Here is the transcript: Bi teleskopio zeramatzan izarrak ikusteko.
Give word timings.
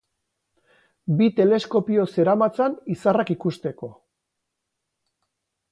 Bi 1.19 1.27
teleskopio 1.39 2.07
zeramatzan 2.15 2.79
izarrak 2.95 3.33
ikusteko. 3.35 3.95